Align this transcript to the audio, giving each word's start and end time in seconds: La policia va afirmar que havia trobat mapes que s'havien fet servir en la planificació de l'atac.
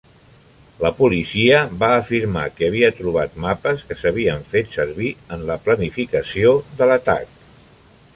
La 0.83 0.89
policia 0.99 1.57
va 1.83 1.89
afirmar 1.97 2.45
que 2.55 2.65
havia 2.71 2.89
trobat 3.01 3.37
mapes 3.43 3.83
que 3.89 3.97
s'havien 3.99 4.41
fet 4.55 4.73
servir 4.79 5.11
en 5.37 5.45
la 5.51 5.59
planificació 5.69 6.55
de 6.81 6.89
l'atac. 6.93 7.37